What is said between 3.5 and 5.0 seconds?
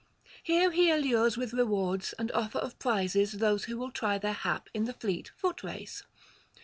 who will try their hap in the